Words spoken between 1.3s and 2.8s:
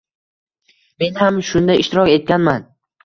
bunda ishtirok etganman.